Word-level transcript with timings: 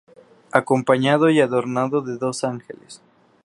Acompañado 0.51 1.29
y 1.29 1.39
adornado 1.41 2.01
de 2.01 2.17
dos 2.17 2.43
ángeles. 2.43 3.03